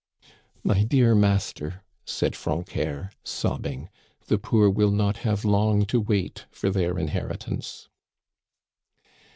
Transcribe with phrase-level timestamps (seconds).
[0.63, 3.87] "My dear master," said Francœur, sobbing,
[4.25, 7.87] "the poor will not have long to wait for their inheritance."